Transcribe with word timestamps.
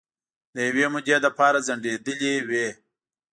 د 0.53 0.55
یوې 0.67 0.85
مودې 0.93 1.17
لپاره 1.25 1.63
ځنډیدېلې 1.67 2.33
وې 2.47 2.67